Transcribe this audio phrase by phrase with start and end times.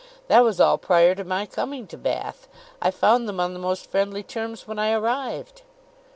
[0.29, 2.47] That was all prior to my coming to Bath.
[2.81, 5.61] I found them on the most friendly terms when I arrived."